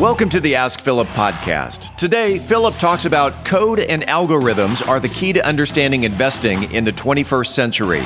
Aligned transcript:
Welcome 0.00 0.28
to 0.30 0.40
the 0.40 0.56
Ask 0.56 0.80
Philip 0.80 1.06
podcast. 1.08 1.94
Today, 1.94 2.40
Philip 2.40 2.74
talks 2.78 3.04
about 3.04 3.44
code 3.44 3.78
and 3.78 4.02
algorithms 4.02 4.86
are 4.88 4.98
the 4.98 5.08
key 5.08 5.32
to 5.32 5.46
understanding 5.46 6.02
investing 6.02 6.64
in 6.72 6.82
the 6.82 6.90
21st 6.90 7.46
century. 7.46 8.02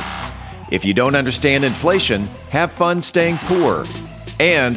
If 0.70 0.84
you 0.84 0.92
don't 0.92 1.14
understand 1.14 1.64
inflation, 1.64 2.26
have 2.50 2.72
fun 2.72 3.00
staying 3.00 3.38
poor. 3.38 3.86
And 4.38 4.76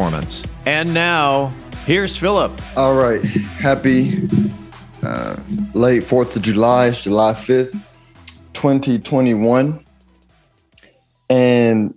performance. 0.01 0.41
And 0.65 0.93
now, 0.95 1.49
here's 1.85 2.17
Philip. 2.17 2.59
All 2.75 2.95
right. 2.95 3.23
Happy 3.23 4.27
uh, 5.03 5.35
late 5.75 6.01
4th 6.01 6.35
of 6.35 6.41
July. 6.41 6.87
It's 6.87 7.03
July 7.03 7.33
5th, 7.33 7.73
2021. 8.53 9.85
And 11.29 11.93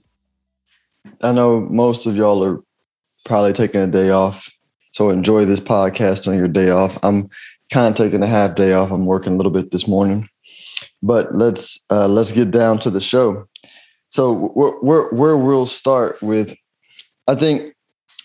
I 1.22 1.32
know 1.32 1.60
most 1.60 2.04
of 2.04 2.14
y'all 2.14 2.44
are 2.44 2.60
probably 3.24 3.54
taking 3.54 3.80
a 3.80 3.86
day 3.86 4.10
off. 4.10 4.50
So 4.92 5.08
enjoy 5.08 5.46
this 5.46 5.60
podcast 5.60 6.28
on 6.28 6.36
your 6.36 6.48
day 6.48 6.68
off. 6.68 6.98
I'm 7.02 7.30
kind 7.72 7.88
of 7.88 7.96
taking 7.96 8.22
a 8.22 8.26
half 8.26 8.54
day 8.54 8.74
off. 8.74 8.90
I'm 8.90 9.06
working 9.06 9.32
a 9.32 9.36
little 9.36 9.50
bit 9.50 9.70
this 9.70 9.88
morning. 9.88 10.28
But 11.02 11.34
let's 11.34 11.78
uh, 11.90 12.08
let's 12.08 12.32
get 12.32 12.50
down 12.50 12.78
to 12.80 12.90
the 12.90 13.00
show. 13.00 13.48
So 14.10 14.48
where, 14.54 15.08
where, 15.10 15.36
we'll 15.36 15.66
start 15.66 16.22
with, 16.22 16.54
I 17.26 17.34
think 17.34 17.74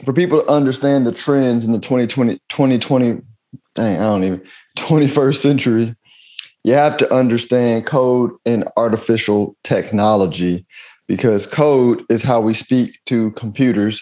for 0.05 0.13
people 0.13 0.41
to 0.41 0.47
understand 0.47 1.05
the 1.05 1.11
trends 1.11 1.65
in 1.65 1.71
the 1.71 1.79
2020, 1.79 2.39
2020, 2.49 3.21
dang, 3.75 3.97
I 3.97 4.03
don't 4.03 4.23
even, 4.23 4.41
21st 4.77 5.35
century, 5.35 5.95
you 6.63 6.73
have 6.73 6.97
to 6.97 7.13
understand 7.13 7.85
code 7.85 8.31
and 8.45 8.67
artificial 8.77 9.55
technology 9.63 10.65
because 11.07 11.47
code 11.47 12.03
is 12.09 12.23
how 12.23 12.39
we 12.39 12.53
speak 12.53 12.99
to 13.05 13.31
computers 13.31 14.01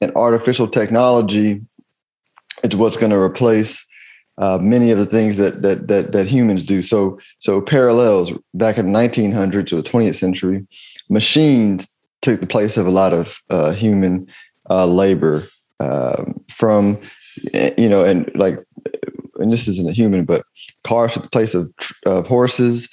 and 0.00 0.12
artificial 0.14 0.68
technology 0.68 1.60
is 2.64 2.76
what's 2.76 2.96
going 2.96 3.10
to 3.10 3.18
replace 3.18 3.84
uh, 4.38 4.58
many 4.58 4.90
of 4.90 4.98
the 4.98 5.06
things 5.06 5.38
that, 5.38 5.62
that 5.62 5.88
that 5.88 6.12
that 6.12 6.28
humans 6.28 6.62
do. 6.62 6.82
So 6.82 7.18
so 7.38 7.60
parallels 7.60 8.32
back 8.52 8.76
in 8.76 8.92
the 8.92 8.98
1900s 8.98 9.72
or 9.72 9.76
the 9.76 9.82
20th 9.82 10.16
century, 10.16 10.66
machines 11.08 11.88
took 12.20 12.40
the 12.40 12.46
place 12.46 12.76
of 12.76 12.86
a 12.86 12.90
lot 12.90 13.12
of 13.12 13.40
uh, 13.50 13.72
human 13.72 14.26
uh, 14.70 14.86
labor 14.86 15.48
um, 15.80 16.34
from 16.48 16.98
you 17.52 17.88
know 17.88 18.04
and 18.04 18.30
like 18.34 18.58
and 19.36 19.52
this 19.52 19.68
isn't 19.68 19.88
a 19.88 19.92
human 19.92 20.24
but 20.24 20.44
cars 20.86 21.16
at 21.16 21.22
the 21.22 21.28
place 21.28 21.54
of, 21.54 21.70
of 22.06 22.26
horses 22.26 22.88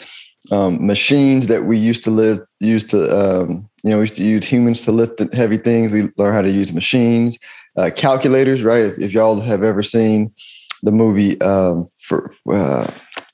um, 0.52 0.86
machines 0.86 1.48
that 1.48 1.64
we 1.64 1.78
used 1.78 2.04
to 2.04 2.12
live 2.12 2.40
used 2.60 2.90
to 2.90 3.18
um, 3.18 3.66
you 3.84 3.92
know 3.92 3.98
we 3.98 4.04
used 4.04 4.18
to 4.18 4.24
use 4.24 4.46
humans 4.46 4.82
to 4.82 4.92
lift 4.92 5.22
heavy 5.34 5.58
things. 5.58 5.92
We 5.92 6.10
learn 6.18 6.34
how 6.34 6.42
to 6.42 6.52
use 6.52 6.74
machines 6.74 7.38
uh, 7.78 7.92
calculators 7.96 8.64
right? 8.64 8.86
If, 8.86 9.00
if, 9.00 9.14
y'all 9.14 9.40
have 9.40 9.64
ever 9.64 9.82
seen 9.82 10.34
the 10.82 10.92
movie 10.92 11.40
um, 11.42 11.88
for 11.98 12.34
uh, 12.52 12.92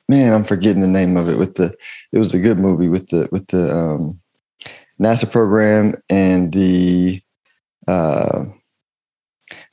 man 0.07 0.33
i'm 0.33 0.43
forgetting 0.43 0.81
the 0.81 0.87
name 0.87 1.17
of 1.17 1.27
it 1.27 1.37
with 1.37 1.55
the 1.55 1.73
it 2.11 2.19
was 2.19 2.33
a 2.33 2.39
good 2.39 2.57
movie 2.57 2.89
with 2.89 3.09
the 3.09 3.27
with 3.31 3.47
the 3.47 3.73
um, 3.75 4.19
nasa 5.01 5.29
program 5.29 5.95
and 6.09 6.53
the 6.53 7.21
uh, 7.89 8.45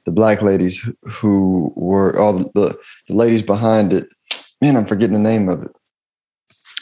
the 0.06 0.12
black 0.12 0.40
ladies 0.40 0.88
who 1.04 1.72
were 1.76 2.18
all 2.18 2.32
the, 2.32 2.78
the 3.08 3.14
ladies 3.14 3.42
behind 3.42 3.92
it. 3.92 4.08
Man, 4.62 4.76
I'm 4.76 4.86
forgetting 4.86 5.12
the 5.12 5.30
name 5.30 5.48
of 5.48 5.62
it. 5.62 5.76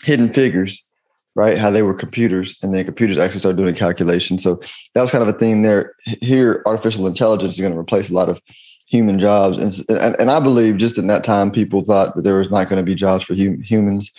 Hidden 0.04 0.32
Figures, 0.32 0.88
right? 1.34 1.58
How 1.58 1.70
they 1.70 1.82
were 1.82 1.94
computers 1.94 2.56
and 2.62 2.72
then 2.72 2.84
computers 2.84 3.16
actually 3.16 3.40
started 3.40 3.56
doing 3.56 3.74
calculations. 3.74 4.42
So 4.42 4.60
that 4.94 5.00
was 5.00 5.10
kind 5.10 5.22
of 5.22 5.34
a 5.34 5.38
theme 5.38 5.62
there. 5.62 5.94
Here, 6.20 6.62
artificial 6.66 7.06
intelligence 7.06 7.54
is 7.54 7.60
going 7.60 7.72
to 7.72 7.78
replace 7.78 8.10
a 8.10 8.14
lot 8.14 8.28
of 8.28 8.40
human 8.86 9.18
jobs. 9.18 9.58
And, 9.58 9.98
and, 9.98 10.14
and 10.20 10.30
I 10.30 10.38
believe 10.38 10.76
just 10.76 10.98
in 10.98 11.08
that 11.08 11.24
time, 11.24 11.50
people 11.50 11.82
thought 11.82 12.14
that 12.14 12.22
there 12.22 12.36
was 12.36 12.50
not 12.50 12.68
going 12.68 12.76
to 12.76 12.88
be 12.88 12.94
jobs 12.94 13.24
for 13.24 13.34
hum, 13.34 13.60
humans. 13.62 14.12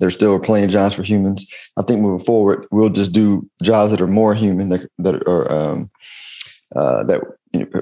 There's 0.00 0.14
still 0.14 0.40
plenty 0.40 0.64
of 0.64 0.70
jobs 0.70 0.94
for 0.94 1.02
humans. 1.02 1.46
I 1.76 1.82
think 1.82 2.00
moving 2.00 2.24
forward, 2.24 2.66
we'll 2.70 2.88
just 2.88 3.12
do 3.12 3.48
jobs 3.62 3.92
that 3.92 4.00
are 4.00 4.08
more 4.08 4.34
human 4.34 4.68
that, 4.70 4.90
that 4.98 5.26
are 5.28 5.50
um, 5.52 5.90
uh, 6.74 7.04
that 7.04 7.20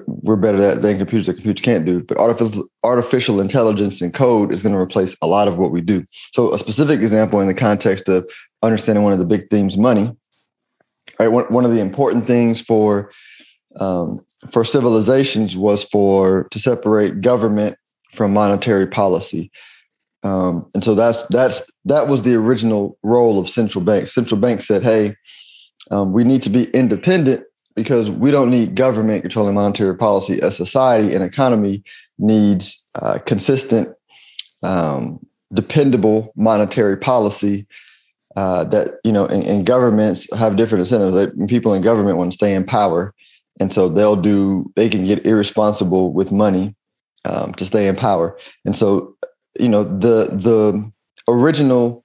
we're 0.06 0.36
better 0.36 0.74
than 0.76 0.98
computers 0.98 1.26
that 1.26 1.34
computers 1.34 1.62
can't 1.62 1.84
do. 1.84 2.02
But 2.02 2.18
artificial 2.18 2.68
artificial 2.82 3.40
intelligence 3.40 4.00
and 4.00 4.12
code 4.12 4.52
is 4.52 4.62
going 4.62 4.74
to 4.74 4.80
replace 4.80 5.16
a 5.22 5.26
lot 5.26 5.48
of 5.48 5.58
what 5.58 5.70
we 5.70 5.80
do. 5.80 6.04
So 6.32 6.52
a 6.52 6.58
specific 6.58 7.00
example 7.00 7.40
in 7.40 7.46
the 7.46 7.54
context 7.54 8.08
of 8.08 8.28
understanding 8.62 9.04
one 9.04 9.12
of 9.12 9.18
the 9.18 9.26
big 9.26 9.48
themes, 9.50 9.76
money. 9.76 10.14
Right, 11.18 11.28
one, 11.28 11.44
one 11.44 11.64
of 11.64 11.70
the 11.70 11.80
important 11.80 12.26
things 12.26 12.60
for 12.60 13.10
um, 13.78 14.24
for 14.50 14.64
civilizations 14.64 15.56
was 15.56 15.84
for 15.84 16.48
to 16.50 16.58
separate 16.58 17.20
government 17.20 17.76
from 18.12 18.32
monetary 18.32 18.86
policy. 18.86 19.50
Um, 20.22 20.68
and 20.74 20.82
so 20.82 20.94
that's 20.94 21.22
that's 21.28 21.70
that 21.84 22.08
was 22.08 22.22
the 22.22 22.34
original 22.34 22.98
role 23.02 23.38
of 23.38 23.48
central 23.48 23.84
banks. 23.84 24.14
Central 24.14 24.40
banks 24.40 24.66
said, 24.66 24.82
"Hey, 24.82 25.14
um, 25.90 26.12
we 26.12 26.24
need 26.24 26.42
to 26.44 26.50
be 26.50 26.64
independent 26.70 27.44
because 27.74 28.10
we 28.10 28.30
don't 28.30 28.50
need 28.50 28.74
government 28.74 29.22
controlling 29.22 29.54
monetary 29.54 29.96
policy. 29.96 30.38
A 30.40 30.52
society 30.52 31.14
and 31.14 31.24
economy 31.24 31.82
needs 32.18 32.86
uh, 32.94 33.18
consistent, 33.26 33.94
um, 34.62 35.24
dependable 35.52 36.32
monetary 36.36 36.96
policy. 36.96 37.66
Uh, 38.36 38.64
that 38.64 38.96
you 39.04 39.12
know, 39.12 39.26
and, 39.26 39.44
and, 39.44 39.64
governments 39.64 40.26
have 40.36 40.56
different 40.56 40.80
incentives. 40.80 41.14
Like 41.14 41.48
people 41.48 41.72
in 41.72 41.82
government 41.82 42.18
want 42.18 42.32
to 42.32 42.36
stay 42.36 42.52
in 42.52 42.64
power, 42.64 43.14
and 43.60 43.72
so 43.72 43.88
they'll 43.88 44.16
do. 44.16 44.72
They 44.74 44.88
can 44.88 45.04
get 45.04 45.24
irresponsible 45.24 46.12
with 46.12 46.32
money 46.32 46.74
um, 47.24 47.54
to 47.54 47.64
stay 47.64 47.86
in 47.86 47.94
power, 47.94 48.36
and 48.64 48.76
so 48.76 49.16
you 49.56 49.68
know 49.68 49.84
the 49.84 50.30
the 50.32 50.92
original 51.28 52.04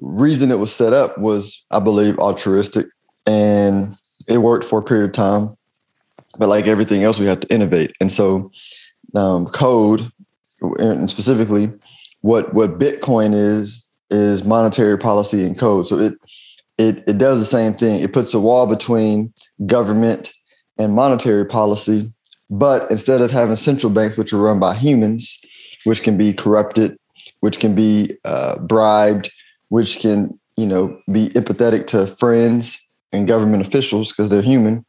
reason 0.00 0.50
it 0.50 0.58
was 0.58 0.74
set 0.74 0.92
up 0.92 1.16
was, 1.18 1.64
I 1.70 1.78
believe, 1.78 2.18
altruistic 2.18 2.86
and 3.26 3.96
it 4.30 4.38
worked 4.38 4.64
for 4.64 4.78
a 4.78 4.82
period 4.82 5.06
of 5.06 5.12
time, 5.12 5.56
but 6.38 6.48
like 6.48 6.66
everything 6.66 7.02
else, 7.02 7.18
we 7.18 7.26
have 7.26 7.40
to 7.40 7.48
innovate. 7.48 7.94
And 8.00 8.10
so, 8.10 8.50
um, 9.14 9.46
code, 9.46 10.10
and 10.78 11.10
specifically, 11.10 11.70
what 12.20 12.54
what 12.54 12.78
Bitcoin 12.78 13.34
is 13.34 13.84
is 14.10 14.44
monetary 14.44 14.96
policy 14.96 15.44
and 15.44 15.58
code. 15.58 15.88
So 15.88 15.98
it 15.98 16.14
it 16.78 17.02
it 17.08 17.18
does 17.18 17.40
the 17.40 17.44
same 17.44 17.74
thing. 17.74 18.00
It 18.00 18.12
puts 18.12 18.32
a 18.32 18.40
wall 18.40 18.66
between 18.66 19.34
government 19.66 20.32
and 20.78 20.94
monetary 20.94 21.44
policy, 21.44 22.10
but 22.50 22.88
instead 22.90 23.20
of 23.20 23.32
having 23.32 23.56
central 23.56 23.92
banks, 23.92 24.16
which 24.16 24.32
are 24.32 24.38
run 24.38 24.60
by 24.60 24.76
humans, 24.76 25.40
which 25.84 26.04
can 26.04 26.16
be 26.16 26.32
corrupted, 26.32 26.96
which 27.40 27.58
can 27.58 27.74
be 27.74 28.16
uh, 28.24 28.60
bribed, 28.60 29.28
which 29.70 29.98
can 29.98 30.38
you 30.56 30.66
know 30.66 30.96
be 31.10 31.30
empathetic 31.30 31.88
to 31.88 32.06
friends 32.06 32.78
and 33.12 33.28
government 33.28 33.66
officials 33.66 34.10
because 34.10 34.30
they're 34.30 34.42
human, 34.42 34.84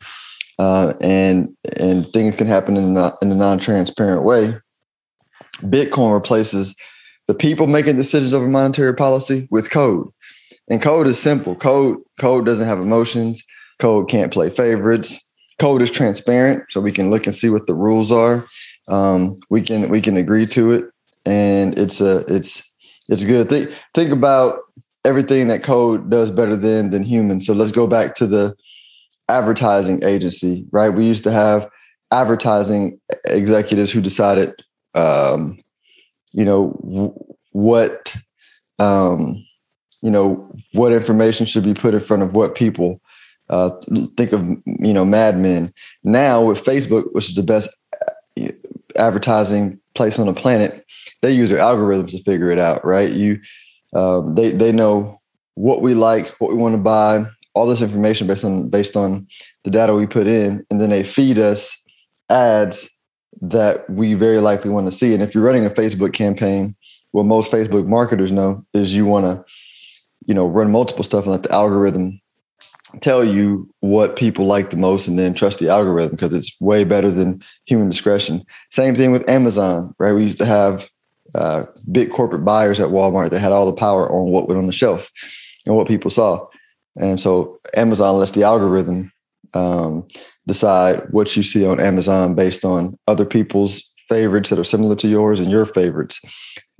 uh, 0.59 0.93
and 1.01 1.49
and 1.77 2.11
things 2.13 2.35
can 2.35 2.47
happen 2.47 2.77
in 2.77 2.97
a, 2.97 3.13
in 3.21 3.31
a 3.31 3.35
non-transparent 3.35 4.23
way. 4.23 4.55
Bitcoin 5.63 6.13
replaces 6.13 6.75
the 7.27 7.33
people 7.33 7.67
making 7.67 7.95
decisions 7.95 8.33
over 8.33 8.47
monetary 8.47 8.95
policy 8.95 9.47
with 9.51 9.69
code, 9.69 10.07
and 10.69 10.81
code 10.81 11.07
is 11.07 11.19
simple. 11.19 11.55
Code 11.55 11.97
code 12.19 12.45
doesn't 12.45 12.67
have 12.67 12.79
emotions. 12.79 13.43
Code 13.79 14.09
can't 14.09 14.31
play 14.31 14.49
favorites. 14.49 15.17
Code 15.59 15.81
is 15.81 15.91
transparent, 15.91 16.63
so 16.69 16.81
we 16.81 16.91
can 16.91 17.11
look 17.11 17.25
and 17.25 17.35
see 17.35 17.49
what 17.49 17.67
the 17.67 17.75
rules 17.75 18.11
are. 18.11 18.47
Um, 18.87 19.39
we 19.49 19.61
can 19.61 19.89
we 19.89 20.01
can 20.01 20.17
agree 20.17 20.45
to 20.47 20.71
it, 20.71 20.85
and 21.25 21.77
it's 21.77 22.01
a 22.01 22.25
it's 22.33 22.63
it's 23.09 23.23
good. 23.23 23.49
Think 23.49 23.71
think 23.93 24.11
about 24.11 24.59
everything 25.05 25.47
that 25.47 25.63
code 25.63 26.09
does 26.09 26.31
better 26.31 26.55
than 26.55 26.89
than 26.89 27.03
humans. 27.03 27.45
So 27.45 27.53
let's 27.53 27.71
go 27.71 27.87
back 27.87 28.15
to 28.15 28.27
the 28.27 28.55
advertising 29.29 30.03
agency, 30.03 30.65
right? 30.71 30.89
We 30.89 31.05
used 31.05 31.23
to 31.23 31.31
have 31.31 31.69
advertising 32.11 32.99
executives 33.25 33.91
who 33.91 34.01
decided, 34.01 34.53
um, 34.93 35.57
you 36.33 36.43
know, 36.43 36.77
w- 36.83 37.13
what, 37.53 38.15
um, 38.79 39.43
you 40.01 40.11
know, 40.11 40.53
what 40.73 40.91
information 40.91 41.45
should 41.45 41.63
be 41.63 41.73
put 41.73 41.93
in 41.93 41.99
front 41.99 42.23
of 42.23 42.35
what 42.35 42.55
people. 42.55 43.01
Uh, 43.49 43.69
think 44.15 44.31
of 44.31 44.47
you 44.65 44.93
know 44.93 45.03
Mad 45.03 45.37
Men. 45.37 45.73
Now 46.03 46.41
with 46.41 46.63
Facebook, 46.63 47.11
which 47.11 47.27
is 47.27 47.35
the 47.35 47.43
best 47.43 47.69
advertising 48.95 49.79
place 49.93 50.17
on 50.19 50.27
the 50.27 50.33
planet, 50.33 50.85
they 51.21 51.31
use 51.31 51.49
their 51.49 51.59
algorithms 51.59 52.11
to 52.11 52.23
figure 52.23 52.49
it 52.49 52.59
out, 52.59 52.83
right? 52.85 53.11
You, 53.11 53.39
um, 53.93 54.35
they 54.35 54.51
they 54.51 54.71
know 54.71 55.19
what 55.55 55.81
we 55.81 55.93
like, 55.93 56.27
what 56.39 56.51
we 56.51 56.57
want 56.57 56.73
to 56.73 56.81
buy, 56.81 57.25
all 57.53 57.65
this 57.65 57.81
information 57.81 58.27
based 58.27 58.43
on 58.43 58.69
based 58.69 58.95
on 58.95 59.27
the 59.63 59.71
data 59.71 59.93
we 59.93 60.07
put 60.07 60.27
in, 60.27 60.65
and 60.69 60.79
then 60.79 60.89
they 60.89 61.03
feed 61.03 61.37
us 61.37 61.77
ads 62.29 62.89
that 63.41 63.89
we 63.89 64.13
very 64.13 64.39
likely 64.39 64.69
want 64.69 64.91
to 64.91 64.97
see. 64.97 65.13
And 65.13 65.23
if 65.23 65.33
you're 65.33 65.43
running 65.43 65.65
a 65.65 65.69
Facebook 65.69 66.13
campaign, 66.13 66.75
what 67.11 67.25
most 67.25 67.51
Facebook 67.51 67.87
marketers 67.87 68.31
know 68.31 68.65
is 68.73 68.95
you 68.95 69.05
want 69.05 69.25
to, 69.25 69.43
you 70.25 70.33
know, 70.33 70.47
run 70.47 70.71
multiple 70.71 71.03
stuff 71.03 71.23
and 71.23 71.31
let 71.31 71.43
the 71.43 71.51
algorithm 71.51 72.21
tell 72.99 73.23
you 73.23 73.69
what 73.79 74.17
people 74.17 74.45
like 74.45 74.69
the 74.69 74.77
most 74.77 75.07
and 75.07 75.17
then 75.17 75.33
trust 75.33 75.59
the 75.59 75.69
algorithm 75.69 76.11
because 76.11 76.33
it's 76.33 76.59
way 76.59 76.83
better 76.83 77.09
than 77.09 77.41
human 77.65 77.89
discretion. 77.89 78.43
Same 78.69 78.95
thing 78.95 79.11
with 79.11 79.27
Amazon, 79.29 79.95
right? 79.97 80.11
We 80.11 80.23
used 80.23 80.39
to 80.39 80.45
have 80.45 80.89
uh, 81.35 81.65
big 81.91 82.11
corporate 82.11 82.45
buyers 82.45 82.79
at 82.79 82.89
Walmart 82.89 83.29
that 83.29 83.39
had 83.39 83.51
all 83.51 83.65
the 83.65 83.73
power 83.73 84.11
on 84.11 84.31
what 84.31 84.47
went 84.47 84.57
on 84.57 84.67
the 84.67 84.73
shelf 84.73 85.09
and 85.65 85.75
what 85.75 85.87
people 85.87 86.11
saw. 86.11 86.45
And 86.97 87.19
so 87.19 87.59
Amazon 87.75 88.17
lets 88.17 88.31
the 88.31 88.43
algorithm 88.43 89.11
um, 89.53 90.07
decide 90.47 91.03
what 91.11 91.35
you 91.35 91.43
see 91.43 91.65
on 91.65 91.79
Amazon 91.79 92.35
based 92.35 92.65
on 92.65 92.97
other 93.07 93.25
people's 93.25 93.83
favorites 94.09 94.49
that 94.49 94.59
are 94.59 94.63
similar 94.63 94.95
to 94.97 95.07
yours 95.07 95.39
and 95.39 95.49
your 95.49 95.65
favorites. 95.65 96.19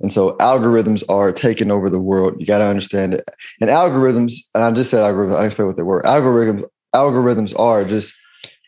And 0.00 0.12
so 0.12 0.36
algorithms 0.38 1.02
are 1.08 1.32
taking 1.32 1.70
over 1.70 1.88
the 1.88 2.00
world. 2.00 2.34
You 2.38 2.46
got 2.46 2.58
to 2.58 2.66
understand 2.66 3.14
it. 3.14 3.24
And 3.60 3.70
algorithms, 3.70 4.34
and 4.54 4.64
I 4.64 4.70
just 4.72 4.90
said 4.90 5.00
algorithms, 5.00 5.36
I 5.36 5.46
explain 5.46 5.68
what 5.68 5.76
they 5.76 5.82
were. 5.82 6.02
Algorithms, 6.02 6.64
algorithms 6.94 7.58
are 7.58 7.84
just 7.84 8.14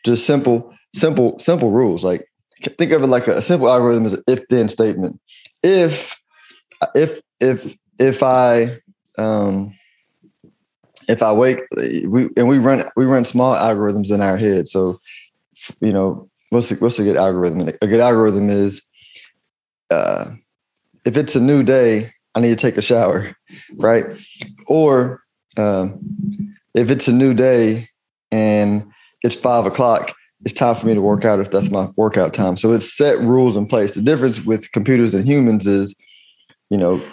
just 0.05 0.25
simple, 0.25 0.73
simple, 0.95 1.37
simple 1.39 1.71
rules. 1.71 2.03
Like 2.03 2.27
think 2.61 2.91
of 2.91 3.03
it 3.03 3.07
like 3.07 3.27
a, 3.27 3.37
a 3.37 3.41
simple 3.41 3.69
algorithm 3.69 4.05
is 4.05 4.13
an 4.13 4.23
if-then 4.27 4.69
statement. 4.69 5.19
If 5.65 6.15
if 6.93 7.21
if 7.39 7.75
if 7.97 8.21
I 8.21 8.77
um 9.17 9.73
if 11.07 11.23
I 11.23 11.31
wake, 11.31 11.59
we 11.75 12.29
and 12.37 12.47
we 12.47 12.59
run 12.59 12.83
we 12.95 13.05
run 13.05 13.25
small 13.25 13.55
algorithms 13.55 14.11
in 14.11 14.21
our 14.21 14.37
head. 14.37 14.67
So, 14.67 14.99
you 15.81 15.91
know, 15.91 16.29
what's 16.49 16.71
a, 16.71 16.75
what's 16.75 16.99
a 16.99 17.03
good 17.03 17.17
algorithm? 17.17 17.67
A 17.81 17.87
good 17.87 17.99
algorithm 17.99 18.49
is, 18.49 18.81
uh, 19.89 20.25
if 21.05 21.17
it's 21.17 21.35
a 21.35 21.41
new 21.41 21.63
day, 21.63 22.11
I 22.35 22.41
need 22.41 22.49
to 22.49 22.55
take 22.55 22.77
a 22.77 22.81
shower, 22.81 23.35
right? 23.77 24.05
Or 24.67 25.23
um, 25.57 25.99
if 26.75 26.91
it's 26.91 27.07
a 27.07 27.13
new 27.13 27.33
day 27.33 27.89
and 28.31 28.85
it's 29.23 29.35
five 29.35 29.65
o'clock, 29.65 30.13
it's 30.45 30.53
time 30.53 30.75
for 30.75 30.85
me 30.85 30.93
to 30.93 31.01
work 31.01 31.25
out 31.25 31.39
if 31.39 31.49
that's 31.49 31.71
my 31.71 31.89
workout 31.95 32.33
time. 32.33 32.55
So 32.55 32.71
it's 32.71 32.95
set 32.95 33.19
rules 33.19 33.57
in 33.57 33.65
place. 33.65 33.95
The 33.95 34.01
difference 34.01 34.41
with 34.41 34.71
computers 34.71 35.15
and 35.15 35.27
humans 35.27 35.65
is, 35.65 35.95
you 36.69 36.77
know, 36.77 37.03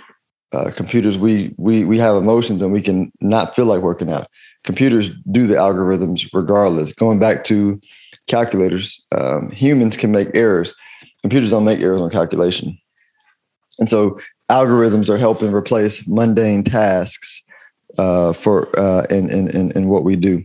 uh, 0.53 0.71
computers 0.71 1.19
we 1.19 1.55
we 1.57 1.83
we 1.85 1.97
have 1.97 2.15
emotions 2.15 2.61
and 2.61 2.71
we 2.71 2.83
can 2.83 3.11
not 3.23 3.57
feel 3.57 3.65
like 3.65 3.81
working 3.81 4.13
out. 4.13 4.29
Computers 4.65 5.11
do 5.31 5.47
the 5.47 5.55
algorithms 5.55 6.29
regardless. 6.35 6.93
Going 6.93 7.19
back 7.19 7.43
to 7.45 7.81
calculators 8.27 9.03
um, 9.17 9.51
humans 9.51 9.97
can 9.97 10.13
make 10.13 10.29
errors. 10.35 10.75
Computers 11.23 11.51
don't 11.51 11.65
make 11.65 11.81
errors 11.81 12.03
on 12.03 12.11
calculation. 12.11 12.79
And 13.79 13.89
so 13.89 14.21
algorithms 14.51 15.09
are 15.09 15.17
helping 15.17 15.53
replace 15.55 16.07
mundane 16.07 16.65
tasks 16.65 17.43
uh, 17.97 18.35
for 18.35 18.79
uh, 18.79 19.07
in, 19.09 19.31
in, 19.31 19.73
in 19.73 19.89
what 19.89 20.05
we 20.05 20.17
do. 20.17 20.45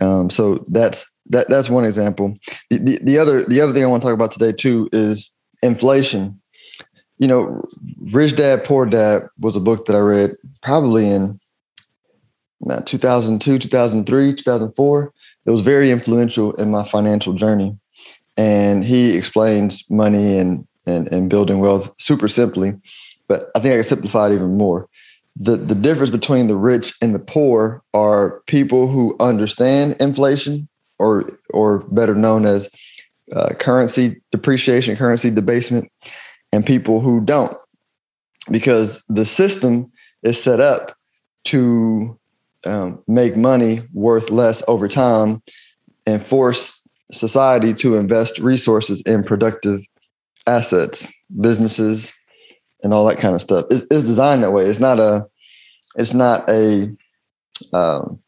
Um, 0.00 0.30
so 0.30 0.64
that's 0.68 1.04
that 1.30 1.48
that's 1.48 1.70
one 1.70 1.84
example 1.84 2.36
the, 2.70 2.78
the, 2.78 2.98
the 3.02 3.18
other 3.18 3.44
the 3.44 3.60
other 3.60 3.72
thing 3.72 3.82
i 3.82 3.86
want 3.86 4.02
to 4.02 4.06
talk 4.06 4.14
about 4.14 4.32
today 4.32 4.52
too 4.52 4.88
is 4.92 5.30
inflation 5.62 6.38
you 7.18 7.26
know, 7.26 7.62
Rich 8.12 8.36
Dad 8.36 8.64
Poor 8.64 8.86
Dad 8.86 9.28
was 9.38 9.56
a 9.56 9.60
book 9.60 9.86
that 9.86 9.96
I 9.96 10.00
read 10.00 10.36
probably 10.62 11.08
in 11.08 11.40
2002, 12.84 13.58
2003, 13.58 14.34
2004. 14.34 15.12
It 15.46 15.50
was 15.50 15.60
very 15.60 15.90
influential 15.90 16.52
in 16.54 16.70
my 16.70 16.84
financial 16.84 17.32
journey. 17.32 17.78
And 18.36 18.84
he 18.84 19.16
explains 19.16 19.88
money 19.88 20.38
and, 20.38 20.66
and, 20.86 21.08
and 21.08 21.30
building 21.30 21.58
wealth 21.60 21.94
super 21.98 22.28
simply, 22.28 22.74
but 23.28 23.50
I 23.54 23.60
think 23.60 23.72
I 23.72 23.76
can 23.76 23.84
simplify 23.84 24.28
it 24.28 24.34
even 24.34 24.58
more. 24.58 24.88
The, 25.36 25.56
the 25.56 25.74
difference 25.74 26.10
between 26.10 26.48
the 26.48 26.56
rich 26.56 26.94
and 27.00 27.14
the 27.14 27.18
poor 27.18 27.82
are 27.94 28.42
people 28.46 28.88
who 28.88 29.16
understand 29.20 29.96
inflation 30.00 30.68
or, 30.98 31.30
or 31.50 31.80
better 31.90 32.14
known 32.14 32.44
as 32.44 32.68
uh, 33.32 33.54
currency 33.54 34.20
depreciation, 34.32 34.96
currency 34.96 35.30
debasement, 35.30 35.90
and 36.52 36.64
people 36.64 37.00
who 37.00 37.20
don't. 37.20 37.54
Because 38.50 39.02
the 39.08 39.24
system 39.24 39.90
is 40.22 40.40
set 40.40 40.60
up 40.60 40.96
to 41.44 42.18
um, 42.64 43.02
make 43.06 43.36
money 43.36 43.82
worth 43.92 44.30
less 44.30 44.62
over 44.68 44.88
time 44.88 45.42
and 46.06 46.24
force 46.24 46.80
society 47.12 47.74
to 47.74 47.96
invest 47.96 48.38
resources 48.38 49.00
in 49.02 49.22
productive 49.22 49.80
assets 50.46 51.12
businesses 51.40 52.12
and 52.82 52.92
all 52.92 53.04
that 53.06 53.18
kind 53.18 53.34
of 53.34 53.40
stuff. 53.40 53.66
It's, 53.70 53.82
it's 53.90 54.02
designed 54.02 54.42
that 54.42 54.52
way. 54.52 54.66
It's 54.66 54.80
not 54.80 55.00
a 55.00 55.26
it's 55.96 56.14
not 56.14 56.48
a 56.48 56.90
um, 57.72 58.18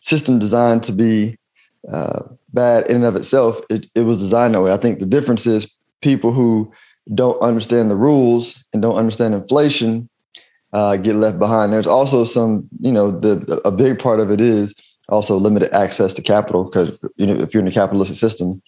system 0.00 0.38
designed 0.38 0.82
to 0.84 0.92
be 0.92 1.36
uh, 1.92 2.22
bad 2.52 2.86
in 2.88 2.96
and 2.96 3.04
of 3.04 3.16
itself 3.16 3.60
it, 3.70 3.86
it 3.94 4.02
was 4.02 4.18
designed 4.18 4.54
that 4.54 4.62
way 4.62 4.72
i 4.72 4.76
think 4.76 4.98
the 4.98 5.06
difference 5.06 5.46
is 5.46 5.72
people 6.00 6.32
who 6.32 6.70
don't 7.14 7.40
understand 7.40 7.90
the 7.90 7.96
rules 7.96 8.66
and 8.72 8.82
don't 8.82 8.96
understand 8.96 9.34
inflation 9.34 10.08
uh, 10.72 10.96
get 10.96 11.16
left 11.16 11.38
behind. 11.38 11.72
There's 11.72 11.86
also 11.86 12.24
some, 12.24 12.68
you 12.80 12.92
know, 12.92 13.10
the 13.10 13.60
a 13.64 13.70
big 13.70 13.98
part 13.98 14.20
of 14.20 14.30
it 14.30 14.40
is 14.40 14.74
also 15.08 15.36
limited 15.36 15.72
access 15.72 16.12
to 16.12 16.22
capital 16.22 16.64
because 16.64 17.02
you 17.16 17.26
know 17.26 17.34
if 17.34 17.54
you're 17.54 17.62
in 17.62 17.68
a 17.68 17.72
capitalistic 17.72 18.16
system 18.16 18.60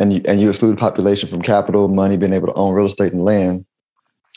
and 0.00 0.12
you 0.12 0.20
and 0.26 0.40
you 0.40 0.50
exclude 0.50 0.72
the 0.72 0.80
population 0.80 1.28
from 1.28 1.42
capital, 1.42 1.88
money, 1.88 2.16
being 2.16 2.32
able 2.32 2.48
to 2.48 2.54
own 2.54 2.74
real 2.74 2.86
estate 2.86 3.12
and 3.12 3.24
land, 3.24 3.64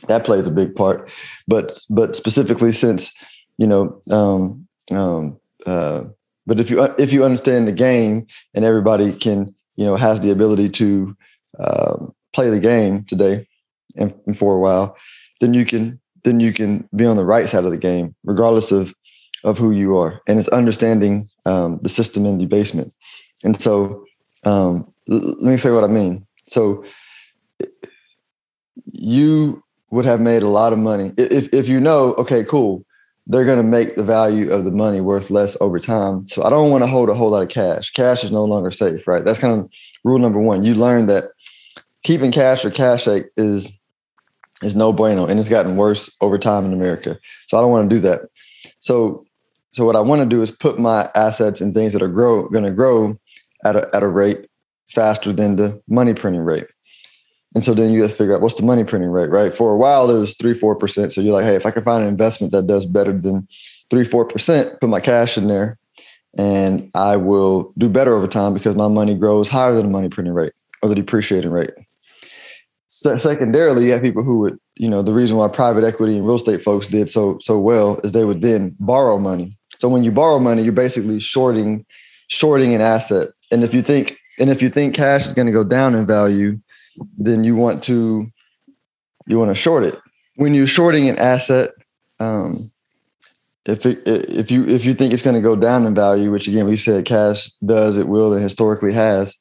that 0.08 0.24
plays 0.24 0.46
a 0.46 0.52
big 0.52 0.76
part. 0.76 1.10
But 1.48 1.80
but 1.90 2.16
specifically 2.16 2.72
since 2.72 3.12
you 3.58 3.66
know, 3.66 4.00
um, 4.12 4.68
um, 4.92 5.40
uh, 5.66 6.04
but 6.48 6.60
if 6.60 6.72
you 6.72 6.84
if 6.98 7.14
you 7.14 7.24
understand 7.24 7.68
the 7.68 7.74
game 7.74 8.26
and 8.56 8.66
everybody 8.66 9.14
can 9.14 9.54
you 9.76 9.86
know 9.86 9.96
has 9.96 10.22
the 10.22 10.32
ability 10.32 10.70
to 10.70 11.16
um, 11.60 12.14
play 12.34 12.50
the 12.50 12.60
game 12.60 13.04
today 13.04 13.48
and, 13.96 14.14
and 14.26 14.38
for 14.38 14.56
a 14.56 14.60
while, 14.60 14.96
then 15.42 15.54
you 15.54 15.66
can 15.66 16.00
then 16.24 16.40
you 16.40 16.54
can 16.54 16.88
be 16.96 17.06
on 17.06 17.16
the 17.16 17.26
right 17.26 17.48
side 17.48 17.66
of 17.66 17.72
the 17.72 17.78
game, 17.78 18.16
regardless 18.24 18.72
of 18.72 18.94
of 19.44 19.58
who 19.58 19.72
you 19.72 19.96
are. 19.98 20.22
And 20.28 20.40
it's 20.40 20.48
understanding 20.50 21.30
um, 21.46 21.80
the 21.84 21.90
system 21.90 22.26
in 22.26 22.38
debasement. 22.38 22.94
And 23.44 23.62
so, 23.62 24.04
um, 24.44 24.92
l- 25.10 25.20
let 25.20 25.52
me 25.52 25.58
say 25.58 25.72
what 25.72 25.84
I 25.84 25.88
mean. 25.88 26.26
So, 26.48 26.84
you 28.86 29.64
would 29.92 30.06
have 30.06 30.20
made 30.20 30.44
a 30.44 30.50
lot 30.50 30.74
of 30.74 30.80
money 30.80 31.14
if 31.18 31.54
if 31.54 31.70
you 31.70 31.80
know. 31.80 32.14
Okay, 32.16 32.44
cool. 32.44 32.84
They're 33.30 33.46
going 33.46 33.58
to 33.58 33.64
make 33.64 33.96
the 33.96 34.04
value 34.04 34.52
of 34.52 34.64
the 34.64 34.72
money 34.72 35.02
worth 35.02 35.30
less 35.30 35.58
over 35.60 35.80
time. 35.80 36.28
So 36.30 36.44
I 36.44 36.50
don't 36.50 36.72
want 36.72 36.84
to 36.84 36.88
hold 36.88 37.10
a 37.10 37.14
whole 37.14 37.30
lot 37.30 37.44
of 37.44 37.50
cash. 37.50 37.92
Cash 37.92 38.24
is 38.24 38.32
no 38.32 38.46
longer 38.46 38.72
safe, 38.72 39.06
right? 39.06 39.24
That's 39.24 39.40
kind 39.40 39.60
of 39.60 39.72
rule 40.06 40.20
number 40.20 40.40
one. 40.40 40.64
You 40.64 40.76
learn 40.76 41.08
that 41.08 41.26
keeping 42.04 42.32
cash 42.32 42.64
or 42.64 42.72
cash 42.72 43.08
is 43.36 43.72
is 44.64 44.76
no 44.76 44.92
bueno, 44.92 45.28
and 45.28 45.40
it's 45.40 45.50
gotten 45.50 45.76
worse 45.76 46.10
over 46.22 46.38
time 46.40 46.66
in 46.66 46.74
America. 46.74 47.20
So 47.48 47.58
I 47.58 47.62
don't 47.62 47.70
want 47.70 47.90
to 47.90 47.96
do 47.96 48.02
that. 48.02 48.22
So 48.80 49.26
so 49.72 49.86
what 49.86 49.96
I 49.96 50.00
want 50.00 50.22
to 50.22 50.26
do 50.28 50.42
is 50.42 50.52
put 50.52 50.80
my 50.80 51.10
assets 51.14 51.62
in 51.62 51.74
things 51.74 51.94
that 51.94 52.02
are 52.02 52.08
grow 52.08 52.48
going 52.50 52.64
to 52.64 52.72
grow 52.72 53.20
at 53.64 53.76
a 53.76 53.90
at 53.94 54.04
a 54.04 54.08
rate 54.08 54.48
faster 54.90 55.34
than 55.34 55.58
the 55.58 55.82
money 55.88 56.14
printing 56.14 56.42
rate. 56.42 56.68
And 57.58 57.64
so 57.64 57.74
then 57.74 57.92
you 57.92 58.00
got 58.00 58.12
to 58.12 58.14
figure 58.14 58.36
out 58.36 58.42
what's 58.42 58.54
the 58.54 58.62
money 58.62 58.84
printing 58.84 59.10
rate, 59.10 59.32
right? 59.32 59.52
For 59.52 59.74
a 59.74 59.78
while 59.78 60.12
it 60.12 60.20
was 60.20 60.36
three 60.36 60.54
four 60.54 60.76
percent. 60.76 61.12
So 61.12 61.22
you're 61.22 61.34
like, 61.34 61.46
hey, 61.46 61.56
if 61.56 61.66
I 61.66 61.72
can 61.72 61.82
find 61.82 62.04
an 62.04 62.10
investment 62.10 62.54
that 62.54 62.68
does 62.68 62.86
better 62.86 63.12
than 63.12 63.48
three 63.90 64.04
four 64.04 64.26
percent, 64.26 64.80
put 64.80 64.92
my 64.92 65.00
cash 65.00 65.40
in 65.40 65.48
there, 65.48 65.80
and 66.38 66.92
I 66.94 67.18
will 67.18 67.74
do 67.76 67.90
better 67.90 68.14
over 68.14 68.28
time 68.28 68.54
because 68.54 68.76
my 68.76 68.88
money 68.88 69.16
grows 69.16 69.50
higher 69.50 69.74
than 69.74 69.88
the 69.88 69.92
money 69.92 70.08
printing 70.08 70.36
rate 70.36 70.54
or 70.84 70.90
the 70.90 70.94
depreciating 70.94 71.50
rate 71.50 71.72
secondarily, 73.18 73.86
you 73.86 73.92
have 73.92 74.02
people 74.02 74.24
who 74.24 74.40
would, 74.40 74.60
you 74.76 74.90
know, 74.90 75.02
the 75.02 75.14
reason 75.14 75.38
why 75.38 75.48
private 75.48 75.84
equity 75.84 76.18
and 76.18 76.26
real 76.26 76.36
estate 76.36 76.64
folks 76.64 76.86
did 76.86 77.10
so 77.10 77.38
so 77.40 77.60
well 77.60 78.00
is 78.04 78.12
they 78.12 78.26
would 78.26 78.44
then 78.44 78.76
borrow 78.80 79.18
money. 79.18 79.58
So 79.80 79.90
when 79.90 80.04
you 80.04 80.12
borrow 80.12 80.40
money, 80.40 80.64
you're 80.64 80.74
basically 80.74 81.20
shorting 81.20 81.86
shorting 82.28 82.74
an 82.74 82.82
asset. 82.82 83.30
And 83.52 83.64
if 83.64 83.74
you 83.74 83.82
think 83.82 84.18
and 84.40 84.50
if 84.50 84.62
you 84.62 84.70
think 84.70 84.94
cash 84.94 85.26
is 85.26 85.34
going 85.34 85.48
to 85.48 85.52
go 85.52 85.64
down 85.64 85.96
in 85.96 86.06
value, 86.06 86.60
then 87.18 87.44
you 87.44 87.56
want 87.56 87.84
to 87.84 88.28
you 89.28 89.38
want 89.38 89.52
to 89.52 89.56
short 89.56 89.84
it. 89.84 90.00
When 90.36 90.54
you're 90.54 90.68
shorting 90.68 91.10
an 91.10 91.18
asset, 91.18 91.72
um, 92.20 92.72
if 93.66 93.86
it, 93.86 94.02
if 94.06 94.50
you 94.50 94.66
if 94.68 94.86
you 94.86 94.94
think 94.94 95.14
it's 95.14 95.24
going 95.24 95.36
to 95.36 95.42
go 95.42 95.56
down 95.56 95.86
in 95.86 95.94
value, 95.94 96.32
which 96.32 96.48
again 96.48 96.66
we 96.66 96.78
said 96.78 97.06
cash 97.06 97.50
does, 97.66 97.98
it 97.98 98.08
will, 98.08 98.34
and 98.34 98.42
historically 98.42 98.94
has, 98.94 99.36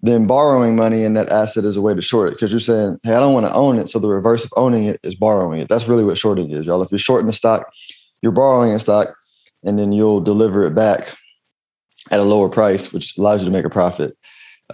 then 0.00 0.26
borrowing 0.26 0.76
money 0.76 1.02
in 1.02 1.14
that 1.14 1.28
asset 1.28 1.64
is 1.64 1.76
a 1.76 1.82
way 1.82 1.94
to 1.94 2.02
short 2.02 2.28
it 2.28 2.36
because 2.36 2.52
you're 2.52 2.60
saying, 2.60 2.98
hey, 3.02 3.14
I 3.14 3.20
don't 3.20 3.34
want 3.34 3.46
to 3.46 3.54
own 3.54 3.78
it. 3.78 3.88
So 3.88 3.98
the 3.98 4.08
reverse 4.08 4.44
of 4.44 4.52
owning 4.56 4.84
it 4.84 5.00
is 5.02 5.14
borrowing 5.14 5.60
it. 5.60 5.68
That's 5.68 5.88
really 5.88 6.04
what 6.04 6.18
shorting 6.18 6.50
is, 6.50 6.66
y'all. 6.66 6.82
If 6.82 6.92
you're 6.92 6.98
shorting 6.98 7.26
the 7.26 7.32
stock, 7.32 7.68
you're 8.22 8.32
borrowing 8.32 8.72
a 8.72 8.78
stock 8.78 9.14
and 9.64 9.78
then 9.78 9.92
you'll 9.92 10.20
deliver 10.20 10.64
it 10.64 10.74
back 10.74 11.14
at 12.10 12.20
a 12.20 12.24
lower 12.24 12.48
price, 12.48 12.92
which 12.92 13.18
allows 13.18 13.42
you 13.42 13.46
to 13.46 13.52
make 13.52 13.64
a 13.64 13.70
profit. 13.70 14.16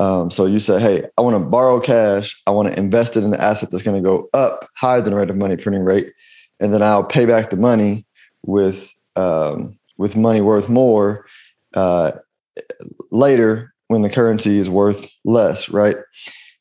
Um, 0.01 0.31
so 0.31 0.47
you 0.47 0.59
say, 0.59 0.81
hey, 0.81 1.07
I 1.17 1.21
want 1.21 1.35
to 1.35 1.41
borrow 1.41 1.81
cash. 1.81 2.41
I 2.47 2.51
want 2.51 2.69
to 2.69 2.79
invest 2.79 3.17
it 3.17 3.25
in 3.25 3.33
an 3.33 3.41
asset 3.41 3.71
that's 3.71 3.83
going 3.83 4.03
to 4.03 4.07
go 4.07 4.29
up 4.35 4.69
higher 4.75 5.01
than 5.01 5.13
the 5.13 5.21
rate 5.21 5.31
of 5.31 5.37
money 5.37 5.57
printing 5.57 5.85
rate. 5.85 6.13
And 6.61 6.73
then 6.73 6.83
I'll 6.83 7.05
pay 7.05 7.27
back 7.27 7.51
the 7.51 7.57
money 7.57 8.07
with 8.43 8.93
um, 9.17 9.79
with 9.97 10.17
money 10.17 10.41
worth 10.41 10.69
more 10.69 11.27
uh, 11.75 12.13
later 13.11 13.73
when 13.89 14.03
the 14.03 14.11
currency 14.11 14.59
is 14.59 14.69
worth 14.69 15.09
less, 15.25 15.69
right? 15.69 15.97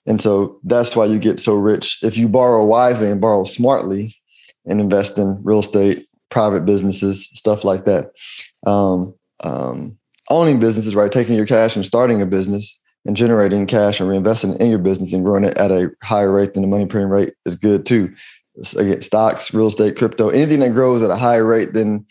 And 0.06 0.22
so 0.22 0.60
that's 0.64 0.96
why 0.96 1.06
you 1.06 1.18
get 1.18 1.40
so 1.40 1.56
rich. 1.56 2.00
If 2.04 2.18
you 2.18 2.28
borrow 2.28 2.66
wisely 2.66 3.10
and 3.10 3.22
borrow 3.22 3.46
smartly 3.46 4.16
and 4.66 4.80
invest 4.80 5.18
in 5.18 5.42
real 5.44 5.60
estate, 5.60 6.08
private 6.30 6.66
businesses, 6.66 7.30
stuff 7.34 7.64
like 7.64 7.86
that. 7.86 8.12
Um, 8.66 9.16
um, 9.42 9.98
owning 10.30 10.60
businesses, 10.60 10.96
right? 10.96 11.12
Taking 11.12 11.36
your 11.36 11.46
cash 11.46 11.76
and 11.76 11.86
starting 11.86 12.22
a 12.22 12.26
business 12.26 12.80
and 13.14 13.18
generating 13.18 13.68
cash 13.68 14.00
and 14.00 14.10
reinvesting 14.10 14.58
in 14.58 14.72
your 14.72 14.80
business 14.80 15.14
and 15.14 15.24
growing 15.24 15.44
it 15.44 15.56
at 15.60 15.70
a 15.72 15.92
higher 16.02 16.32
rate 16.32 16.56
than 16.56 16.64
the 16.64 16.68
money 16.68 16.88
printing 16.88 17.12
rate 17.12 17.36
is 17.46 17.56
good 17.56 17.86
too. 17.86 18.12
Again, 18.76 19.04
stocks, 19.04 19.54
real 19.54 19.68
estate, 19.68 19.98
crypto, 19.98 20.30
anything 20.30 20.62
that 20.62 20.74
grows 20.74 21.04
at 21.04 21.12
a 21.12 21.16
higher 21.16 21.46
rate 21.46 21.74
than 21.74 22.06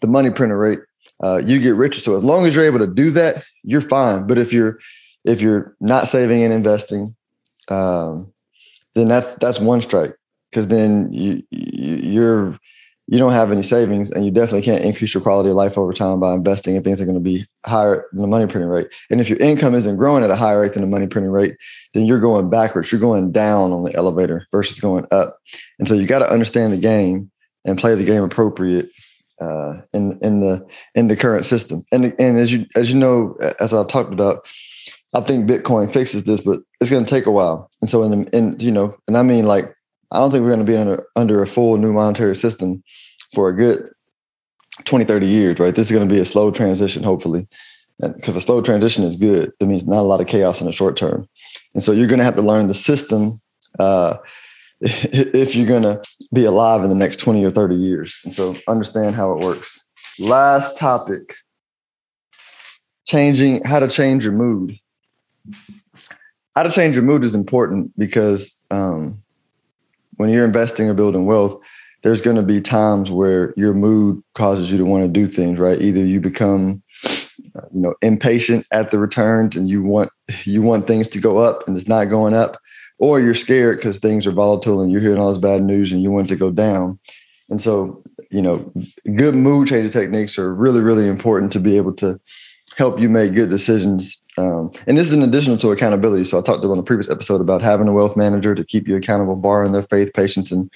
the 0.00 0.06
money 0.06 0.30
printer 0.30 0.56
rate, 0.56 0.78
uh, 1.22 1.38
you 1.44 1.58
get 1.58 1.74
richer. 1.74 2.00
So 2.00 2.16
as 2.16 2.22
long 2.22 2.46
as 2.46 2.54
you're 2.54 2.64
able 2.64 2.78
to 2.78 2.86
do 2.86 3.10
that, 3.10 3.42
you're 3.64 3.80
fine. 3.80 4.28
But 4.28 4.38
if 4.38 4.52
you're 4.52 4.78
if 5.24 5.40
you're 5.40 5.74
not 5.80 6.06
saving 6.06 6.42
and 6.44 6.52
investing, 6.52 7.16
um, 7.68 8.32
then 8.94 9.08
that's 9.08 9.34
that's 9.34 9.58
one 9.58 9.82
strike 9.82 10.14
because 10.50 10.68
then 10.68 11.12
you, 11.12 11.42
you 11.50 11.96
you're 11.96 12.58
you 13.08 13.18
don't 13.18 13.32
have 13.32 13.52
any 13.52 13.62
savings 13.62 14.10
and 14.10 14.24
you 14.24 14.30
definitely 14.30 14.62
can't 14.62 14.84
increase 14.84 15.14
your 15.14 15.22
quality 15.22 15.50
of 15.50 15.56
life 15.56 15.78
over 15.78 15.92
time 15.92 16.18
by 16.18 16.34
investing 16.34 16.74
in 16.74 16.82
things 16.82 16.98
that 16.98 17.04
are 17.04 17.06
going 17.06 17.14
to 17.14 17.20
be 17.20 17.46
higher 17.64 18.06
than 18.12 18.22
the 18.22 18.26
money 18.26 18.46
printing 18.46 18.68
rate. 18.68 18.88
And 19.10 19.20
if 19.20 19.28
your 19.28 19.38
income 19.38 19.74
isn't 19.76 19.96
growing 19.96 20.24
at 20.24 20.30
a 20.30 20.36
higher 20.36 20.60
rate 20.60 20.72
than 20.72 20.82
the 20.82 20.88
money 20.88 21.06
printing 21.06 21.30
rate, 21.30 21.56
then 21.94 22.06
you're 22.06 22.18
going 22.18 22.50
backwards. 22.50 22.90
You're 22.90 23.00
going 23.00 23.30
down 23.30 23.72
on 23.72 23.84
the 23.84 23.94
elevator 23.94 24.46
versus 24.50 24.80
going 24.80 25.06
up. 25.12 25.38
And 25.78 25.86
so 25.86 25.94
you 25.94 26.06
got 26.06 26.18
to 26.18 26.30
understand 26.30 26.72
the 26.72 26.78
game 26.78 27.30
and 27.64 27.78
play 27.78 27.94
the 27.94 28.04
game 28.04 28.24
appropriate 28.24 28.90
uh, 29.40 29.74
in 29.92 30.18
in 30.22 30.40
the 30.40 30.66
in 30.94 31.08
the 31.08 31.16
current 31.16 31.46
system. 31.46 31.84
And 31.92 32.14
and 32.18 32.38
as 32.38 32.52
you 32.52 32.66
as 32.74 32.92
you 32.92 32.98
know, 32.98 33.36
as 33.60 33.72
I've 33.72 33.88
talked 33.88 34.12
about, 34.12 34.46
I 35.14 35.20
think 35.20 35.48
Bitcoin 35.48 35.92
fixes 35.92 36.24
this, 36.24 36.40
but 36.40 36.60
it's 36.80 36.90
going 36.90 37.04
to 37.04 37.10
take 37.10 37.26
a 37.26 37.30
while. 37.30 37.70
And 37.80 37.90
so 37.90 38.02
in 38.02 38.10
the 38.10 38.36
in 38.36 38.58
you 38.58 38.72
know, 38.72 38.96
and 39.06 39.16
I 39.16 39.22
mean 39.22 39.46
like 39.46 39.75
I 40.10 40.18
don't 40.18 40.30
think 40.30 40.42
we're 40.42 40.54
going 40.54 40.64
to 40.64 40.72
be 40.72 40.76
under 40.76 41.06
under 41.16 41.42
a 41.42 41.46
full 41.46 41.76
new 41.76 41.92
monetary 41.92 42.36
system 42.36 42.82
for 43.34 43.48
a 43.48 43.56
good 43.56 43.90
20, 44.84 45.04
30 45.04 45.26
years, 45.26 45.58
right? 45.58 45.74
This 45.74 45.86
is 45.86 45.92
going 45.92 46.06
to 46.06 46.14
be 46.14 46.20
a 46.20 46.24
slow 46.24 46.50
transition, 46.50 47.02
hopefully. 47.02 47.46
Because 47.98 48.36
a 48.36 48.42
slow 48.42 48.60
transition 48.60 49.04
is 49.04 49.16
good. 49.16 49.52
It 49.58 49.66
means 49.66 49.86
not 49.86 50.00
a 50.00 50.02
lot 50.02 50.20
of 50.20 50.26
chaos 50.26 50.60
in 50.60 50.66
the 50.66 50.72
short 50.72 50.98
term. 50.98 51.26
And 51.72 51.82
so 51.82 51.92
you're 51.92 52.06
going 52.06 52.18
to 52.18 52.24
have 52.24 52.36
to 52.36 52.42
learn 52.42 52.68
the 52.68 52.74
system 52.74 53.40
uh, 53.78 54.18
if 54.80 55.56
you're 55.56 55.66
going 55.66 55.82
to 55.82 56.02
be 56.32 56.44
alive 56.44 56.82
in 56.82 56.90
the 56.90 56.94
next 56.94 57.18
20 57.20 57.42
or 57.42 57.50
30 57.50 57.74
years. 57.74 58.18
And 58.24 58.34
so 58.34 58.54
understand 58.68 59.16
how 59.16 59.32
it 59.32 59.42
works. 59.42 59.88
Last 60.18 60.76
topic 60.76 61.34
changing 63.06 63.64
how 63.64 63.78
to 63.78 63.88
change 63.88 64.24
your 64.24 64.34
mood. 64.34 64.78
How 66.54 66.64
to 66.64 66.70
change 66.70 66.96
your 66.96 67.04
mood 67.04 67.24
is 67.24 67.34
important 67.34 67.96
because 67.98 68.54
um, 68.70 69.22
when 70.16 70.30
you're 70.30 70.44
investing 70.44 70.88
or 70.88 70.94
building 70.94 71.26
wealth, 71.26 71.58
there's 72.02 72.20
going 72.20 72.36
to 72.36 72.42
be 72.42 72.60
times 72.60 73.10
where 73.10 73.52
your 73.56 73.74
mood 73.74 74.22
causes 74.34 74.70
you 74.70 74.78
to 74.78 74.84
want 74.84 75.04
to 75.04 75.08
do 75.08 75.26
things, 75.26 75.58
right? 75.58 75.80
Either 75.80 76.04
you 76.04 76.20
become, 76.20 76.82
uh, 77.54 77.62
you 77.72 77.80
know, 77.80 77.94
impatient 78.02 78.66
at 78.70 78.90
the 78.90 78.98
returns 78.98 79.56
and 79.56 79.68
you 79.68 79.82
want 79.82 80.10
you 80.44 80.62
want 80.62 80.86
things 80.86 81.08
to 81.08 81.20
go 81.20 81.38
up 81.38 81.66
and 81.66 81.76
it's 81.76 81.88
not 81.88 82.06
going 82.06 82.34
up, 82.34 82.58
or 82.98 83.20
you're 83.20 83.34
scared 83.34 83.78
because 83.78 83.98
things 83.98 84.26
are 84.26 84.32
volatile 84.32 84.80
and 84.80 84.90
you're 84.92 85.00
hearing 85.00 85.18
all 85.18 85.30
this 85.30 85.38
bad 85.38 85.62
news 85.62 85.92
and 85.92 86.02
you 86.02 86.10
want 86.10 86.26
it 86.26 86.34
to 86.34 86.36
go 86.36 86.50
down. 86.50 86.98
And 87.48 87.60
so, 87.60 88.02
you 88.30 88.42
know, 88.42 88.72
good 89.14 89.34
mood 89.34 89.68
changing 89.68 89.92
techniques 89.92 90.38
are 90.38 90.54
really, 90.54 90.80
really 90.80 91.08
important 91.08 91.52
to 91.52 91.60
be 91.60 91.76
able 91.76 91.92
to 91.94 92.20
help 92.76 93.00
you 93.00 93.08
make 93.08 93.34
good 93.34 93.50
decisions. 93.50 94.22
Um, 94.38 94.70
and 94.86 94.98
this 94.98 95.08
is 95.08 95.14
an 95.14 95.22
additional 95.22 95.56
to 95.58 95.72
accountability. 95.72 96.24
So 96.24 96.38
I 96.38 96.42
talked 96.42 96.64
about 96.64 96.72
on 96.72 96.78
the 96.78 96.82
previous 96.82 97.08
episode 97.08 97.40
about 97.40 97.62
having 97.62 97.88
a 97.88 97.92
wealth 97.92 98.16
manager 98.16 98.54
to 98.54 98.64
keep 98.64 98.86
you 98.86 98.96
accountable, 98.96 99.36
borrowing 99.36 99.72
their 99.72 99.82
faith, 99.84 100.12
patience, 100.12 100.52
and 100.52 100.70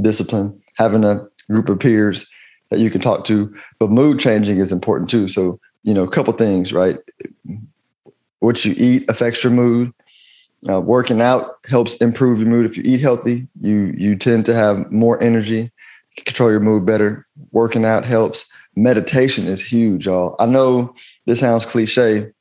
discipline, 0.00 0.60
having 0.76 1.04
a 1.04 1.26
group 1.50 1.68
of 1.68 1.78
peers 1.78 2.28
that 2.70 2.80
you 2.80 2.90
can 2.90 3.00
talk 3.00 3.24
to. 3.26 3.54
But 3.78 3.90
mood 3.90 4.18
changing 4.18 4.58
is 4.58 4.72
important 4.72 5.10
too. 5.10 5.28
So, 5.28 5.60
you 5.84 5.94
know, 5.94 6.02
a 6.02 6.10
couple 6.10 6.32
things, 6.32 6.72
right? 6.72 6.98
What 8.40 8.64
you 8.64 8.74
eat 8.76 9.08
affects 9.08 9.44
your 9.44 9.52
mood. 9.52 9.92
Uh, 10.68 10.80
working 10.80 11.20
out 11.20 11.58
helps 11.68 11.94
improve 11.96 12.38
your 12.38 12.48
mood. 12.48 12.66
If 12.66 12.76
you 12.76 12.82
eat 12.86 13.00
healthy, 13.00 13.46
you 13.60 13.94
you 13.96 14.16
tend 14.16 14.46
to 14.46 14.54
have 14.54 14.90
more 14.90 15.22
energy, 15.22 15.70
control 16.16 16.50
your 16.50 16.60
mood 16.60 16.86
better. 16.86 17.26
Working 17.52 17.84
out 17.84 18.04
helps. 18.04 18.46
Meditation 18.74 19.46
is 19.46 19.64
huge, 19.64 20.06
y'all. 20.06 20.34
I 20.40 20.46
know 20.46 20.94
this 21.26 21.40
sounds 21.40 21.66
cliche, 21.66 22.32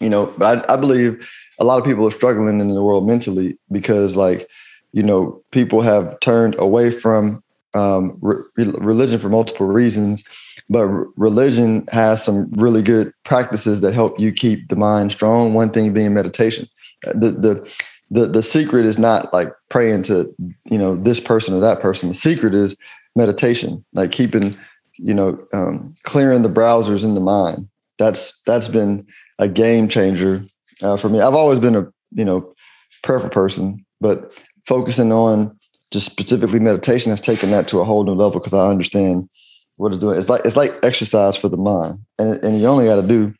you 0.00 0.08
know, 0.08 0.26
but 0.38 0.70
I, 0.70 0.74
I 0.74 0.76
believe 0.76 1.28
a 1.58 1.64
lot 1.64 1.78
of 1.78 1.84
people 1.84 2.06
are 2.06 2.12
struggling 2.12 2.60
in 2.60 2.68
the 2.68 2.82
world 2.82 3.06
mentally 3.06 3.58
because, 3.70 4.16
like, 4.16 4.48
you 4.92 5.02
know, 5.02 5.42
people 5.50 5.82
have 5.82 6.18
turned 6.20 6.56
away 6.58 6.90
from 6.90 7.42
um, 7.74 8.18
re- 8.20 8.42
religion 8.56 9.18
for 9.18 9.28
multiple 9.28 9.66
reasons, 9.66 10.24
but 10.70 10.86
re- 10.86 11.06
religion 11.16 11.86
has 11.90 12.22
some 12.22 12.50
really 12.52 12.82
good 12.82 13.12
practices 13.24 13.80
that 13.80 13.94
help 13.94 14.18
you 14.18 14.32
keep 14.32 14.68
the 14.68 14.76
mind 14.76 15.12
strong. 15.12 15.54
One 15.54 15.70
thing 15.70 15.92
being 15.92 16.14
meditation 16.14 16.68
the 17.02 17.30
the 17.30 17.72
the 18.10 18.26
the 18.26 18.42
secret 18.42 18.86
is 18.86 18.98
not 18.98 19.32
like 19.32 19.52
praying 19.68 20.02
to 20.04 20.32
you 20.64 20.78
know 20.78 20.96
this 20.96 21.20
person 21.20 21.54
or 21.54 21.60
that 21.60 21.80
person. 21.80 22.08
The 22.08 22.14
secret 22.14 22.54
is 22.54 22.76
meditation, 23.14 23.84
like 23.94 24.12
keeping 24.12 24.56
you 24.96 25.14
know 25.14 25.38
um, 25.52 25.94
clearing 26.04 26.42
the 26.42 26.50
browsers 26.50 27.04
in 27.04 27.14
the 27.14 27.20
mind. 27.20 27.68
That's 27.98 28.40
that's 28.46 28.68
been 28.68 29.06
a 29.38 29.48
game 29.48 29.88
changer 29.88 30.42
uh, 30.82 30.96
for 30.96 31.08
me. 31.08 31.20
I've 31.20 31.34
always 31.34 31.60
been 31.60 31.76
a 31.76 31.86
you 32.12 32.24
know 32.24 32.54
prayerful 33.02 33.30
person, 33.30 33.84
but 34.00 34.32
focusing 34.66 35.12
on 35.12 35.56
just 35.92 36.06
specifically 36.06 36.58
meditation 36.58 37.10
has 37.10 37.20
taken 37.20 37.50
that 37.50 37.68
to 37.68 37.80
a 37.80 37.84
whole 37.84 38.04
new 38.04 38.14
level 38.14 38.40
because 38.40 38.54
I 38.54 38.68
understand 38.68 39.28
what 39.76 39.92
it's 39.92 39.98
doing. 39.98 40.18
It's 40.18 40.28
like 40.28 40.44
it's 40.44 40.56
like 40.56 40.74
exercise 40.82 41.36
for 41.36 41.48
the 41.48 41.56
mind, 41.56 41.98
and 42.18 42.42
and 42.44 42.60
you 42.60 42.66
only 42.66 42.86
got 42.86 42.96
to 42.96 43.06
do 43.06 43.34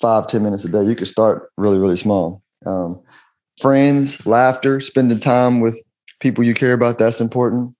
five 0.00 0.26
ten 0.26 0.42
minutes 0.42 0.64
a 0.64 0.68
day. 0.68 0.82
You 0.82 0.96
can 0.96 1.06
start 1.06 1.50
really 1.56 1.78
really 1.78 1.96
small. 1.96 2.42
Um, 2.64 3.00
friends, 3.60 4.24
laughter, 4.26 4.80
spending 4.80 5.20
time 5.20 5.60
with 5.60 5.80
people 6.20 6.44
you 6.44 6.54
care 6.54 6.72
about, 6.72 6.98
that's 6.98 7.20
important. 7.20 7.74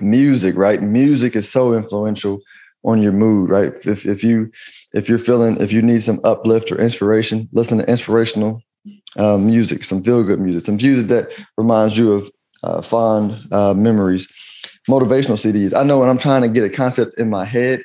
Music, 0.00 0.56
right? 0.56 0.82
Music 0.82 1.36
is 1.36 1.50
so 1.50 1.74
influential 1.74 2.40
on 2.84 3.00
your 3.02 3.12
mood, 3.12 3.50
right? 3.50 3.72
If 3.84 4.06
if 4.06 4.22
you 4.22 4.50
if 4.92 5.08
you're 5.08 5.18
feeling 5.18 5.60
if 5.60 5.72
you 5.72 5.82
need 5.82 6.02
some 6.02 6.20
uplift 6.24 6.70
or 6.70 6.80
inspiration, 6.80 7.48
listen 7.52 7.78
to 7.78 7.88
inspirational 7.88 8.62
um, 9.16 9.46
music, 9.46 9.84
some 9.84 10.02
feel 10.02 10.22
good 10.22 10.40
music, 10.40 10.66
some 10.66 10.76
music 10.76 11.08
that 11.08 11.28
reminds 11.56 11.96
you 11.96 12.12
of 12.12 12.30
uh, 12.62 12.82
fond 12.82 13.52
uh, 13.52 13.74
memories. 13.74 14.28
Motivational 14.88 15.38
CDs. 15.40 15.74
I 15.74 15.82
know 15.82 15.98
when 15.98 16.10
I'm 16.10 16.18
trying 16.18 16.42
to 16.42 16.48
get 16.48 16.62
a 16.62 16.68
concept 16.68 17.18
in 17.18 17.30
my 17.30 17.46
head, 17.46 17.82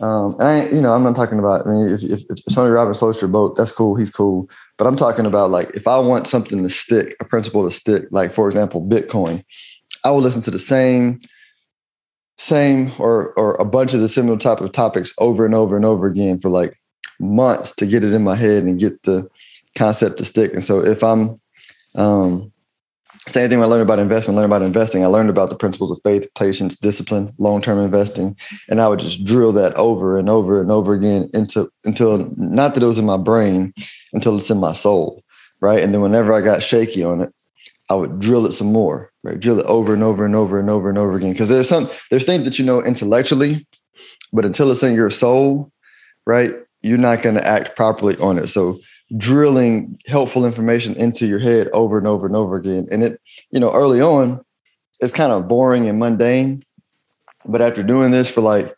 um, 0.00 0.36
I 0.38 0.68
you 0.68 0.80
know, 0.80 0.92
I'm 0.92 1.02
not 1.02 1.16
talking 1.16 1.38
about. 1.38 1.66
I 1.66 1.70
mean, 1.70 1.88
if 1.88 2.04
if, 2.04 2.22
if 2.28 2.54
Tony 2.54 2.70
Robbins 2.70 3.00
floats 3.00 3.20
your 3.20 3.28
boat, 3.28 3.56
that's 3.56 3.72
cool. 3.72 3.96
He's 3.96 4.10
cool. 4.10 4.48
But 4.78 4.86
I'm 4.86 4.96
talking 4.96 5.26
about 5.26 5.50
like 5.50 5.70
if 5.74 5.86
I 5.86 5.98
want 5.98 6.26
something 6.26 6.62
to 6.62 6.68
stick, 6.70 7.16
a 7.20 7.24
principle 7.24 7.64
to 7.64 7.70
stick, 7.74 8.04
like 8.10 8.32
for 8.32 8.48
example, 8.48 8.80
Bitcoin, 8.80 9.44
I 10.04 10.10
will 10.10 10.20
listen 10.20 10.42
to 10.42 10.50
the 10.50 10.58
same, 10.58 11.20
same 12.36 12.92
or 12.98 13.32
or 13.34 13.54
a 13.56 13.64
bunch 13.64 13.94
of 13.94 14.00
the 14.00 14.08
similar 14.08 14.38
type 14.38 14.60
of 14.60 14.72
topics 14.72 15.12
over 15.18 15.44
and 15.46 15.54
over 15.54 15.76
and 15.76 15.84
over 15.84 16.06
again 16.06 16.38
for 16.38 16.50
like 16.50 16.78
months 17.20 17.72
to 17.72 17.86
get 17.86 18.04
it 18.04 18.12
in 18.12 18.24
my 18.24 18.34
head 18.34 18.64
and 18.64 18.80
get 18.80 19.02
the 19.04 19.28
concept 19.76 20.18
to 20.18 20.24
stick. 20.24 20.52
And 20.52 20.64
so 20.64 20.84
if 20.84 21.02
I'm 21.02 21.36
um 21.94 22.52
same 23.28 23.48
thing 23.48 23.62
I 23.62 23.64
learned 23.64 23.82
about 23.82 24.00
investment, 24.00 24.36
learned 24.36 24.52
about 24.52 24.62
investing. 24.62 25.02
I 25.02 25.06
learned 25.06 25.30
about 25.30 25.48
the 25.48 25.56
principles 25.56 25.90
of 25.90 25.98
faith, 26.04 26.28
patience, 26.34 26.76
discipline, 26.76 27.32
long-term 27.38 27.78
investing. 27.78 28.36
And 28.68 28.82
I 28.82 28.88
would 28.88 28.98
just 28.98 29.24
drill 29.24 29.52
that 29.52 29.74
over 29.76 30.18
and 30.18 30.28
over 30.28 30.60
and 30.60 30.70
over 30.70 30.92
again 30.92 31.30
into 31.32 31.70
until 31.84 32.30
not 32.36 32.74
that 32.74 32.82
it 32.82 32.86
was 32.86 32.98
in 32.98 33.06
my 33.06 33.16
brain, 33.16 33.72
until 34.12 34.36
it's 34.36 34.50
in 34.50 34.58
my 34.58 34.74
soul. 34.74 35.22
Right. 35.60 35.82
And 35.82 35.94
then 35.94 36.02
whenever 36.02 36.34
I 36.34 36.42
got 36.42 36.62
shaky 36.62 37.02
on 37.02 37.22
it, 37.22 37.33
I 37.90 37.94
would 37.94 38.18
drill 38.18 38.46
it 38.46 38.52
some 38.52 38.72
more, 38.72 39.10
right? 39.22 39.38
Drill 39.38 39.60
it 39.60 39.66
over 39.66 39.92
and 39.92 40.02
over 40.02 40.24
and 40.24 40.34
over 40.34 40.58
and 40.58 40.70
over 40.70 40.88
and 40.88 40.98
over 40.98 41.16
again. 41.16 41.32
Because 41.32 41.48
there's 41.48 41.68
some 41.68 41.88
there's 42.10 42.24
things 42.24 42.44
that 42.44 42.58
you 42.58 42.64
know 42.64 42.82
intellectually, 42.82 43.66
but 44.32 44.44
until 44.44 44.70
it's 44.70 44.82
in 44.82 44.94
your 44.94 45.10
soul, 45.10 45.70
right, 46.26 46.54
you're 46.82 46.98
not 46.98 47.22
going 47.22 47.34
to 47.34 47.46
act 47.46 47.76
properly 47.76 48.16
on 48.18 48.38
it. 48.38 48.48
So 48.48 48.78
drilling 49.16 49.98
helpful 50.06 50.46
information 50.46 50.94
into 50.94 51.26
your 51.26 51.38
head 51.38 51.68
over 51.72 51.98
and 51.98 52.06
over 52.06 52.26
and 52.26 52.36
over 52.36 52.56
again. 52.56 52.88
And 52.90 53.02
it, 53.02 53.20
you 53.50 53.60
know, 53.60 53.72
early 53.72 54.00
on, 54.00 54.44
it's 55.00 55.12
kind 55.12 55.32
of 55.32 55.48
boring 55.48 55.88
and 55.88 55.98
mundane. 55.98 56.64
But 57.44 57.60
after 57.60 57.82
doing 57.82 58.10
this 58.10 58.30
for 58.30 58.40
like, 58.40 58.74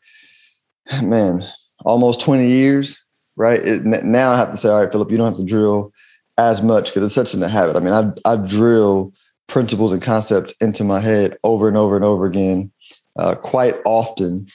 man, 1.02 1.46
almost 1.84 2.20
20 2.20 2.48
years, 2.48 3.00
right? 3.36 3.60
It, 3.64 3.84
now 3.84 4.32
I 4.32 4.36
have 4.36 4.50
to 4.50 4.56
say, 4.56 4.68
all 4.68 4.82
right, 4.82 4.90
Philip, 4.90 5.10
you 5.10 5.16
don't 5.16 5.28
have 5.28 5.36
to 5.36 5.44
drill 5.44 5.92
as 6.38 6.62
much 6.62 6.86
because 6.86 7.04
it's 7.04 7.14
such 7.14 7.40
a 7.40 7.48
habit. 7.48 7.76
I 7.76 7.80
mean, 7.80 7.92
I, 7.92 8.32
I 8.32 8.36
drill 8.36 9.12
principles 9.46 9.92
and 9.92 10.02
concepts 10.02 10.52
into 10.60 10.84
my 10.84 11.00
head 11.00 11.38
over 11.44 11.68
and 11.68 11.76
over 11.76 11.96
and 11.96 12.04
over 12.04 12.26
again 12.26 12.70
uh, 13.16 13.34
quite 13.34 13.76
often 13.84 14.46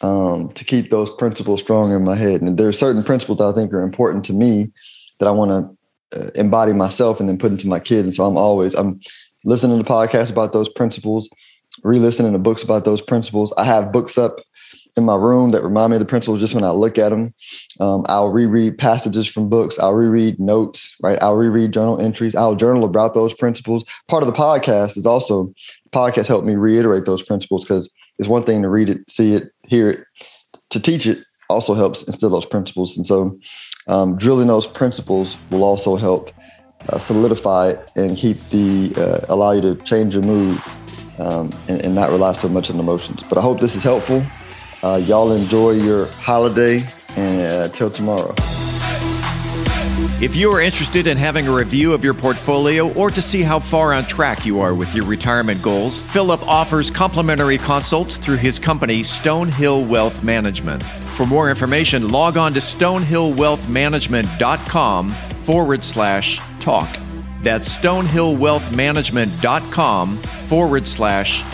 um, 0.00 0.50
to 0.52 0.64
keep 0.64 0.90
those 0.90 1.10
principles 1.14 1.60
strong 1.60 1.92
in 1.92 2.04
my 2.04 2.14
head. 2.14 2.42
And 2.42 2.58
there 2.58 2.68
are 2.68 2.72
certain 2.72 3.02
principles 3.02 3.38
that 3.38 3.46
I 3.46 3.52
think 3.52 3.72
are 3.72 3.82
important 3.82 4.24
to 4.26 4.32
me 4.32 4.70
that 5.18 5.26
I 5.26 5.30
want 5.30 5.50
to 6.12 6.20
uh, 6.20 6.30
embody 6.34 6.72
myself 6.72 7.20
and 7.20 7.28
then 7.28 7.38
put 7.38 7.52
into 7.52 7.66
my 7.66 7.80
kids. 7.80 8.06
And 8.08 8.14
so 8.14 8.24
I'm 8.24 8.36
always 8.36 8.74
I'm 8.74 9.00
listening 9.44 9.82
to 9.82 9.90
podcasts 9.90 10.30
about 10.30 10.52
those 10.52 10.68
principles, 10.68 11.28
re-listening 11.82 12.32
to 12.32 12.38
books 12.38 12.62
about 12.62 12.84
those 12.84 13.00
principles. 13.00 13.52
I 13.56 13.64
have 13.64 13.92
books 13.92 14.18
up 14.18 14.40
in 14.96 15.04
my 15.04 15.16
room 15.16 15.50
that 15.50 15.62
remind 15.62 15.90
me 15.90 15.96
of 15.96 16.00
the 16.00 16.06
principles 16.06 16.40
just 16.40 16.54
when 16.54 16.64
I 16.64 16.70
look 16.70 16.98
at 16.98 17.08
them. 17.08 17.34
Um, 17.80 18.04
I'll 18.08 18.28
reread 18.28 18.78
passages 18.78 19.26
from 19.26 19.48
books. 19.48 19.78
I'll 19.78 19.92
reread 19.92 20.38
notes, 20.38 20.96
right? 21.02 21.20
I'll 21.20 21.34
reread 21.34 21.72
journal 21.72 22.00
entries. 22.00 22.34
I'll 22.34 22.54
journal 22.54 22.84
about 22.84 23.14
those 23.14 23.34
principles. 23.34 23.84
Part 24.08 24.22
of 24.22 24.28
the 24.28 24.38
podcast 24.38 24.96
is 24.96 25.06
also 25.06 25.52
podcast 25.92 26.26
helped 26.26 26.46
me 26.46 26.54
reiterate 26.54 27.06
those 27.06 27.22
principles 27.22 27.64
because 27.64 27.90
it's 28.18 28.28
one 28.28 28.44
thing 28.44 28.62
to 28.62 28.68
read 28.68 28.88
it, 28.88 29.08
see 29.10 29.34
it, 29.34 29.50
hear 29.66 29.90
it. 29.90 30.04
To 30.70 30.80
teach 30.80 31.06
it 31.06 31.18
also 31.50 31.74
helps 31.74 32.02
instill 32.02 32.30
those 32.30 32.46
principles. 32.46 32.96
And 32.96 33.04
so 33.04 33.38
um, 33.88 34.16
drilling 34.16 34.46
those 34.46 34.66
principles 34.66 35.36
will 35.50 35.64
also 35.64 35.96
help 35.96 36.30
uh, 36.88 36.98
solidify 36.98 37.70
it 37.70 37.92
and 37.96 38.16
keep 38.16 38.36
the 38.50 38.92
uh, 38.96 39.26
allow 39.28 39.52
you 39.52 39.60
to 39.60 39.74
change 39.84 40.14
your 40.14 40.24
mood 40.24 40.58
um, 41.18 41.50
and, 41.68 41.80
and, 41.80 41.94
not 41.94 42.10
rely 42.10 42.32
so 42.32 42.48
much 42.48 42.70
on 42.70 42.78
emotions. 42.78 43.22
But 43.22 43.38
I 43.38 43.40
hope 43.40 43.60
this 43.60 43.76
is 43.76 43.82
helpful. 43.82 44.24
Uh, 44.84 44.96
y'all 44.96 45.32
enjoy 45.32 45.70
your 45.70 46.04
holiday 46.08 46.82
and 47.16 47.40
uh, 47.40 47.66
till 47.68 47.88
tomorrow. 47.88 48.34
If 50.20 50.36
you 50.36 50.52
are 50.52 50.60
interested 50.60 51.06
in 51.06 51.16
having 51.16 51.48
a 51.48 51.52
review 51.52 51.94
of 51.94 52.04
your 52.04 52.12
portfolio 52.12 52.92
or 52.92 53.08
to 53.08 53.22
see 53.22 53.40
how 53.40 53.60
far 53.60 53.94
on 53.94 54.04
track 54.04 54.44
you 54.44 54.60
are 54.60 54.74
with 54.74 54.94
your 54.94 55.06
retirement 55.06 55.62
goals, 55.62 56.02
Philip 56.02 56.46
offers 56.46 56.90
complimentary 56.90 57.56
consults 57.56 58.18
through 58.18 58.36
his 58.36 58.58
company, 58.58 59.00
Stonehill 59.00 59.88
Wealth 59.88 60.22
Management. 60.22 60.82
For 60.82 61.24
more 61.24 61.48
information, 61.48 62.08
log 62.08 62.36
on 62.36 62.52
to 62.52 62.60
stonehillwealthmanagement.com 62.60 65.08
forward 65.08 65.82
slash 65.82 66.38
talk. 66.60 66.94
That's 67.40 67.78
stonehillwealthmanagement.com 67.78 70.16
forward 70.16 70.86
slash 70.86 71.53